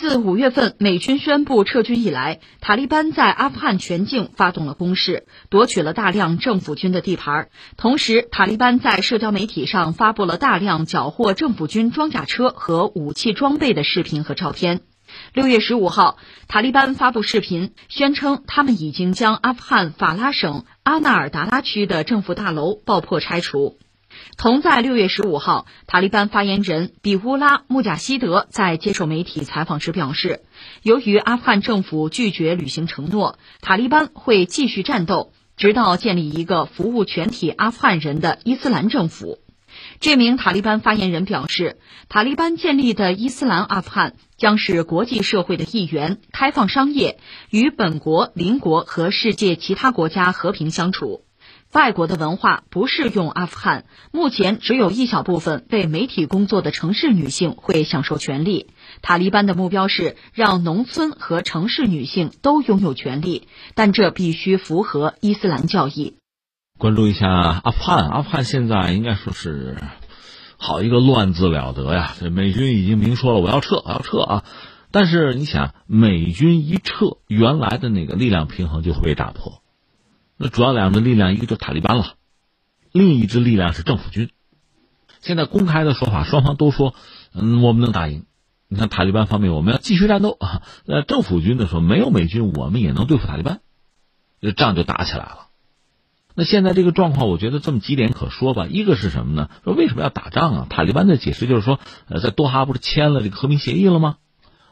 [0.00, 7.50] 自五月份美军宣布撤军以来，塔利班在阿富汗全境发动了攻势，夺取了大量政府军的地盘。
[7.76, 14.80] 同时，塔利班在社交媒体上发布了大量缴获政府军装甲车和武器装备的视频和照片。
[15.34, 16.16] 六月十五号，
[16.48, 23.76] 塔利班发布视频，宣称他们已经将阿富汗法拉省阿纳尔达拉区的政府大楼爆破拆除。
[24.36, 30.42] 同在六月十五号，塔利班发言人比乌拉·穆贾希德在接受媒体采访时表示，
[30.82, 39.38] 由于阿富汗政府拒绝履行承诺，塔利班会继续战斗，直到建立一个服务全体阿富汗人的伊斯兰政府。
[40.00, 41.78] 这名塔利班发言人表示，
[42.08, 47.18] 塔利班建立的伊斯兰阿富汗将是国际社会的一员，开放商业，
[47.50, 51.24] 与本国邻国和世界其他国家和平相处。
[51.72, 53.84] 外国的文化不适用阿富汗。
[54.12, 58.70] 目前只有一小部分被媒体工作的城市女性会享受权利。
[59.02, 66.16] 塔利班的目标是让农村和城市女性都拥有权利，但这必须符合伊斯兰教义。
[66.78, 69.76] 关注一下阿富汗，阿富汗现在应该说是
[70.56, 72.14] 好一个乱字了得呀！
[72.18, 74.44] 这美军已经明说了，我要撤，我要撤啊！
[74.90, 79.62] 但是你想，美军一撤，原来的那个力量平衡就会被打破。
[80.42, 82.14] 那主要两支力量，一个就塔利班了，
[82.92, 84.30] 另一支力量是政府军。
[85.20, 86.94] 现在公开的说法，双方都说，
[87.34, 88.24] 嗯，我们能打赢。
[88.66, 90.62] 你看塔利班方面，我们要继续战斗啊。
[90.86, 93.60] 那政府军的说，没有美军，我们也能对付塔利班，
[94.40, 95.48] 这仗就打起来了。
[96.34, 98.66] 那现在这个状况，我觉得这么几点可说吧。
[98.66, 99.50] 一个是什么呢？
[99.62, 100.66] 说为什么要打仗啊？
[100.70, 104.16] 塔利班的解释就是说，呃，在多哈不是签了这个和平协议了吗？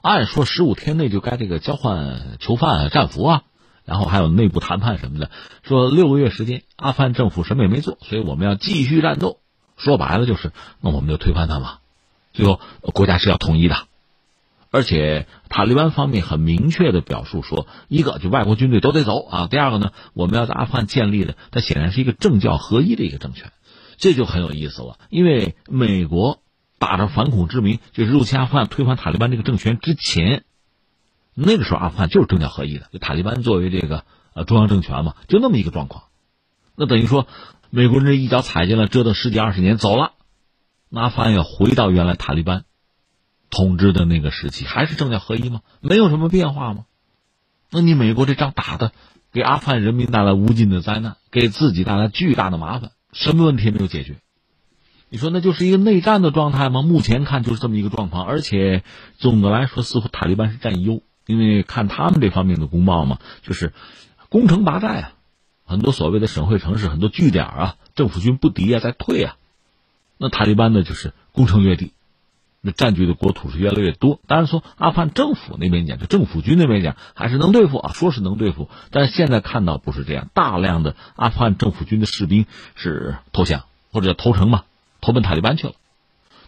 [0.00, 3.42] 按说十五天内就该这个交换囚犯、战俘啊。
[3.88, 5.30] 然后还有内部谈判什么的，
[5.62, 9.38] 说六个月时间，阿富汗政府什么也没做，所以我们要继续战斗。
[9.78, 11.78] 说白了就是，那我们就推翻他嘛。
[12.34, 13.76] 最后国家是要统一的，
[14.70, 19.46] 而且塔利班方面很明确的表述说，一个就外国军队都得走啊。
[19.46, 23.52] 第二个呢，我们要在阿富汗建立的，它显然是一个政教合一的一个政权，
[23.96, 24.98] 这就很有意思了。
[25.08, 26.42] 因为美国
[26.78, 30.44] 打着反恐之名，就是入侵阿富汗推翻塔利班这个政权之前。
[31.40, 34.04] 那个时候，阿富汗就是政教合一的，就塔利班作为这个
[34.34, 36.04] 呃中央政权嘛，就那么一个状况。
[36.74, 37.26] 那等于说，
[37.70, 40.12] 美国人这一脚踩进来，折腾十几二十年走了，
[40.92, 42.64] 阿富汗要回到原来塔利班
[43.50, 45.60] 统治的那个时期，还是政教合一吗？
[45.80, 46.86] 没有什么变化吗？
[47.70, 48.92] 那你美国这仗打的，
[49.32, 54.16] 给阿富汗人民带来无尽的灾难，给自己带来巨大的麻烦，什么问题没有解决？
[55.10, 56.82] 你说那就是一个内战的状态吗？
[56.82, 58.82] 目前看就是这么一个状况，而且
[59.18, 61.02] 总的来说，似乎塔利班是占优。
[61.28, 63.74] 因为看他们这方面的公报嘛，就是
[64.30, 65.12] 攻城拔寨啊，
[65.66, 69.36] 很多所谓的省会城市、很多据点啊，政府军不敌啊，在退啊。
[70.16, 71.92] 那塔利班呢，就是攻城略地，
[72.62, 74.20] 那占据的国土是越来越多。
[74.26, 84.64] 当然从阿富汗政府那边讲，就政府军那边讲，还是能对付啊，说是能对付，但是现在看到不是这样，大量的阿富汗政府军的士兵是投降或者投诚嘛，
[85.02, 85.74] 投奔塔利班去了。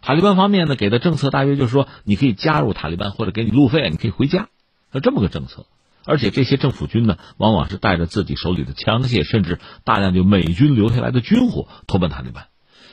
[0.00, 4.48] 塔利班方面呢，给的政策大约就是说，你可以加入塔利班，或者给你路费，你可以回家。
[4.92, 5.66] 那这么个政策，
[6.04, 12.46] 而且这些政府军呢，往往是带着自己手里的枪械，甚至大量就美军留下来的军火投奔塔利班。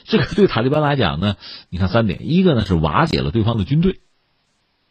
[0.03, 1.35] 这个对塔利班来讲呢，
[1.69, 4.01] 你看三点：一个呢是瓦解了对方的军队，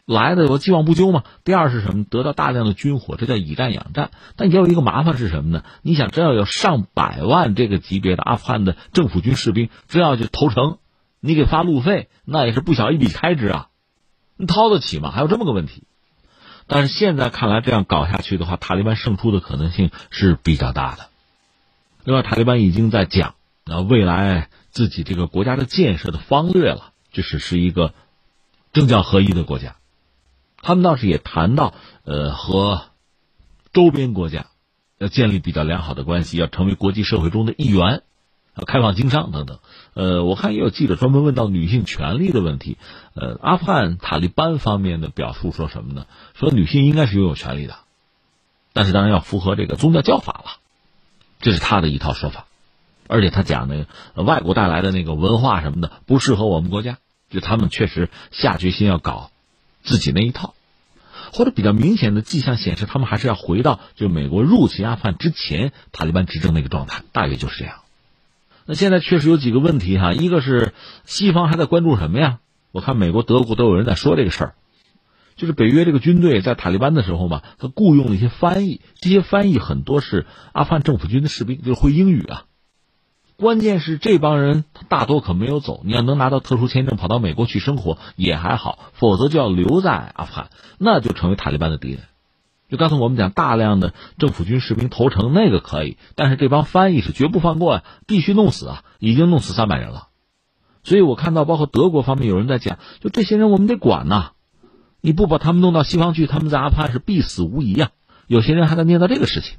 [0.06, 2.04] 来的有既往不咎嘛；第二是什么？
[2.04, 4.10] 得到大量的军火，这叫以战养战。
[4.37, 5.62] 但也有一个麻烦是什么呢？
[5.82, 10.78] 你想，真要有上百万这个级别的阿富汗的政府军士兵，真要去投诚，
[11.20, 13.69] 你给发路费，那也是不小一笔开支啊，
[14.37, 15.10] 你掏得起吗？
[15.10, 15.84] 还有这么个问题。
[16.66, 21.08] 但是现在看来，这样搞下去的话，塔利班胜出的可能性是比较大的。
[22.04, 27.94] 另外，塔利班已经在讲啊，未来自己这个国家的建设的方略了，就是是一个
[28.72, 29.76] 政教合一的国家。
[30.62, 32.86] 他们倒是也谈到，呃，和
[33.72, 34.46] 周边国家
[34.98, 38.02] 要建立比较良好的关系，要成为国际社会中的一员。
[38.69, 39.58] 开放经商等等，
[39.94, 42.77] 呃，我看也有记者专门问到女性权利的问题，
[43.15, 46.06] 呃，阿富汗塔利班方面的表述说什么呢？
[46.34, 47.76] 说女性应该是拥有权利的，
[48.73, 50.50] 但是当然要符合这个宗教教法了，
[51.41, 52.46] 这是他的一套说法，
[53.06, 53.87] 而且他讲的
[54.17, 56.99] 外国带来的那个文化什么的不适合我们国家，
[57.31, 59.31] 就他们确实下决心要搞
[59.85, 60.55] 自己那一套，
[61.32, 67.76] 或者比较明显的迹象显示，他们还是要回到就美国入侵阿富汗之前塔利班执政那个状态，大约就是这样。
[68.66, 70.72] 那现在确实有几个问题哈，一个是
[71.05, 72.38] 西方还在关注什么呀？
[72.72, 74.55] 我看美国、德国都有人在说这个事儿，
[75.37, 82.44] 就是北约这个军队在塔利班的时候嘛，他雇佣了一些翻译，这些翻译很多是阿富汗政府军的士兵，就是会英语啊。
[83.37, 92.00] 关键是这帮人大多可没有走，你要能拿到特殊签证跑到美国去生活也还好，否则就要留在阿富汗，那就成为塔利班的敌人。
[92.70, 98.82] 就刚才我们讲，大量的政府军士兵投诚那个可以，但是这帮翻译是绝不放过呀，必须弄死啊！
[98.99, 100.08] 已经弄死三百人了，
[100.82, 104.31] 所以我看到包括德国方面有人在讲，就这些人我们得管呐，
[105.00, 107.90] 你不把他们弄到西方去，他们在阿富汗是必死无疑啊！
[108.26, 109.58] 有些人还在念叨这个事情。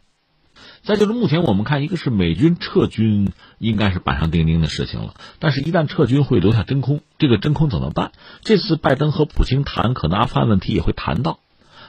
[0.82, 5.16] 再就是目前我们看，一个是美军撤军，应该是板上钉钉的事情了。
[5.40, 8.12] 但是，一旦撤军会留下真空，这个真空怎么办？
[8.42, 11.40] 这次拜登和普京谈，可能阿富汗问题也会谈到。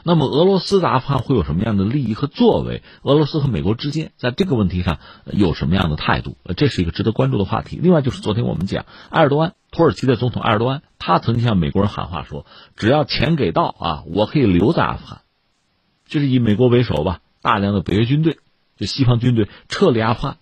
[0.09, 2.85] 那么，俄罗斯的阿富汗会有什么样的利益和作为？
[3.03, 6.37] 俄罗斯和美国之间在这个问题上有什么样的态度？
[6.57, 7.77] 这是一个值得关注的话题。
[7.83, 15.23] 另外，就是昨天我们讲，埃尔多安，土耳其的总统埃尔多安，他曾经向美国人喊话说：“只要钱给到啊，我可以留在阿富汗。”
[16.07, 18.39] 就是以美国为首吧，大量的北约军队。
[18.77, 20.37] 就西方军队撤离阿富汗，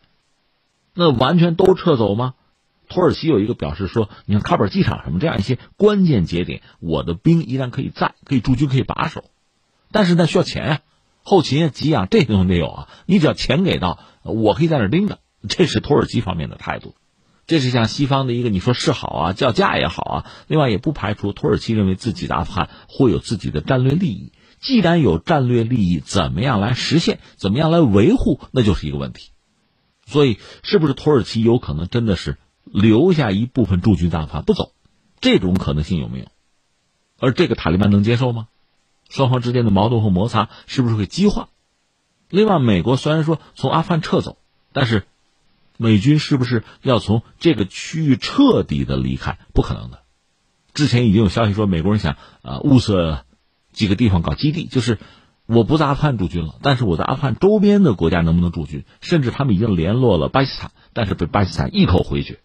[0.92, 2.34] 那完全都撤走吗？
[2.90, 9.24] 土耳其有一个表示说，你看喀布尔机场什么这样一些关键节点，我的兵依然可以在，可以驻军，可以把守，
[9.94, 10.80] 但是呢需要钱呀，
[11.22, 12.88] 后勤啊、给养这些东西得有啊。
[13.06, 15.20] 你只要钱给到，我可以在那盯着。
[15.48, 16.96] 这是土耳其方面的态度，
[17.46, 20.26] 这是向西方的一个你说示好啊，叫价也好啊。
[20.48, 24.32] 另外也不排除土耳其认为自己阿富汗会有自己的战略利益。
[24.60, 27.20] 既然有战略利益，怎么样来实现？
[27.36, 28.40] 怎么样来维护？
[28.50, 29.30] 那就是一个问题。
[30.06, 34.72] 所以，是不是土耳其有可能真的是留下一部分驻军大法不走？
[35.20, 36.26] 这种可能性有没有？
[37.20, 38.48] 而这个塔利班能接受吗？
[39.14, 41.48] 双方之间的矛盾和摩擦是不是会激化？
[42.28, 44.38] 另外，美国虽然说从阿富汗撤走，
[44.72, 45.04] 但是
[45.76, 49.38] 美军是不是要从这个区域彻底的离开？
[49.52, 50.00] 不可能的。
[50.72, 53.24] 之前已经有消息说，美国人想啊物色。
[53.74, 55.00] 几个地方搞基地，就是
[55.46, 58.84] 我不在阿富汗驻军了，但是我在阿富汗周边的国家能不能驻军？
[59.00, 62.38] 甚至他们已经联络了巴基斯坦，但是被巴基斯坦一口回绝。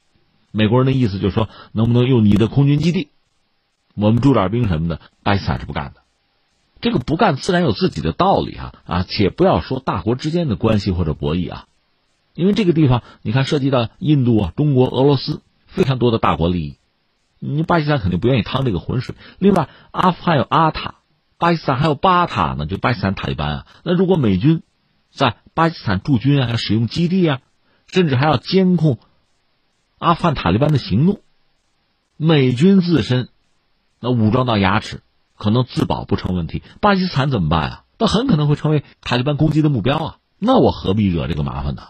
[0.52, 3.10] 美国人的意思就是说，能不能用你的空军基地，
[3.94, 5.02] 我们驻点兵什么的？
[5.22, 6.02] 巴基斯坦是不干的。
[6.82, 9.04] 这个不干自然有自己的道理哈啊！
[9.04, 11.66] 且不要说大国之间的关系或者博弈啊，
[12.36, 16.78] 因为这个地方你看涉及到印度啊、中国、俄罗斯非常多的大国利益，
[17.40, 19.16] 你巴基斯坦肯定不愿意趟这个浑水。
[19.38, 20.96] 另外，阿富汗有阿塔。
[21.38, 23.68] 巴基斯坦还有巴塔呢，就巴基斯坦塔利班啊。
[23.84, 24.62] 那如果美军
[25.10, 27.40] 在巴基斯坦驻军啊，要使用基地啊，
[27.88, 29.00] 甚至还要监控
[30.00, 31.22] 阿富汗塔利班的行动，
[32.18, 33.30] 美军自身
[34.02, 35.02] 那武装到牙齿，
[35.40, 36.62] 可能自保不成问题。
[36.82, 37.84] 巴基斯坦怎么办啊？
[37.98, 40.18] 那很可能会成为塔利班攻击的目标啊。
[40.38, 41.82] 那我何必惹这个麻烦呢？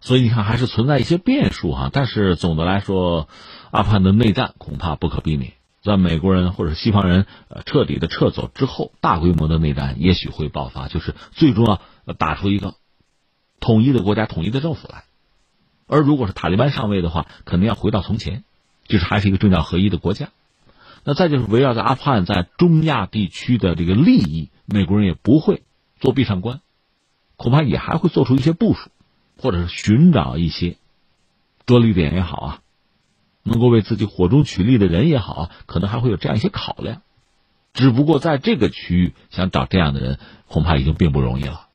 [0.00, 1.90] 所以你看，还是存在一些变数哈。
[1.92, 3.28] 但是总的来说，
[3.70, 5.52] 阿富汗的内战恐怕不可避免。
[5.82, 11.80] 在美国人或者西方人呃彻底的撤走之后，大规模的内战也许会爆发，就是最终要
[12.14, 12.74] 打出一个
[13.60, 15.04] 统一的国家、统一的政府来。
[15.86, 18.44] 而如果是塔利班上位的话，肯定要回到从前，
[18.86, 20.28] 就是还是一个政教合一的国家。
[21.04, 25.62] 那再就是围绕在阿富汗在中亚地区的这个利益，美国人也不会
[25.98, 26.60] 做闭上关，
[27.36, 28.90] 恐怕也还会做出一些部署，
[29.36, 30.76] 或者是寻找一些
[31.66, 32.58] 着力点也好啊。
[33.44, 37.02] 能够为自己火中取栗的人也好，可能还会有这样一些考量，
[37.72, 41.66] 只不过在这个区域想找这样的人，恐怕已经并不容易了。